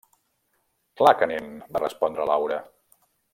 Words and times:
—Clar 1.01 1.11
que 1.19 1.27
anem 1.27 1.51
–va 1.75 1.83
respondre 1.85 2.27
Laura–. 2.31 2.59